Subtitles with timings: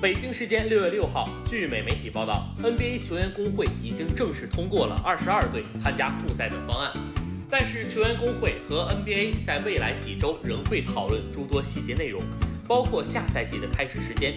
[0.00, 6.90] 北京时间六月六号，据美媒体报道，NBA 球员工会已经正式通过了二十二队参加复赛的方案。
[7.50, 12.22] 但是，球员工会和 NBA 在未来几周仍会讨论诸多细节内容，
[12.66, 14.36] 包括下赛季的开始时间。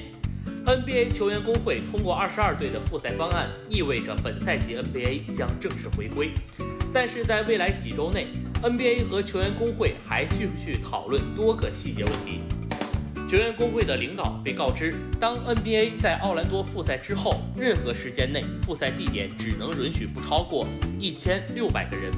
[0.66, 6.32] NBA 球员工会通过二十二队的复赛方案，意味着本赛季 NBA 将正式回归。
[6.94, 8.28] 但是在未来几周内
[8.62, 12.42] ，NBA 和球员工会还继续讨论多个细节问题。
[13.34, 20.68] 球员工会的领导被告知，当 NBA 在奥兰多复赛之后，任何时间内复赛地点只能允许不超过
[21.00, 22.12] 一千六百个人，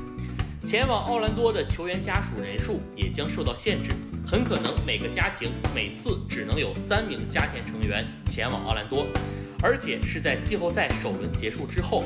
[0.66, 3.92] 前往奥兰多的球员家属人数也将受到限制，
[4.28, 9.08] 很可能每个家庭每次只能有三名家庭成员前往奥兰多，
[9.64, 12.04] 而且是在季后赛首轮结束之后。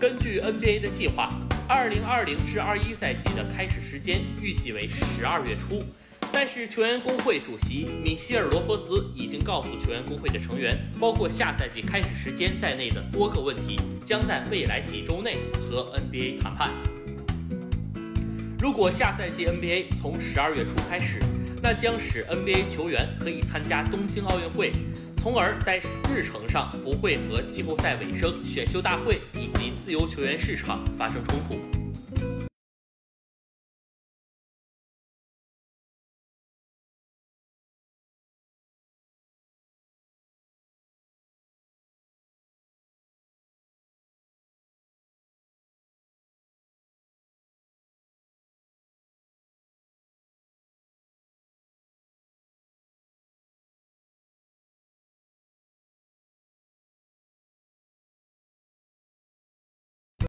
[0.00, 1.32] 根据 NBA 的计划，
[1.68, 5.84] 二零二零至二一赛季的开始时间预计为十二月初。
[6.38, 15.38] 但是球员工会主席米歇尔·罗伯斯已经告诉球员工会的成员，包括下赛季开始时间在内的多个问题将在未来几周内
[15.70, 16.70] 和 NBA 谈判。
[18.60, 21.18] 如果下赛季 NBA 从十二月初开始，
[21.62, 24.72] 那将使 NBA 球员可以参加东京奥运会，
[25.16, 25.78] 从而在
[26.14, 31.85] 日程上不会和季后赛尾声、选秀大会以及自由球员市场发生冲突。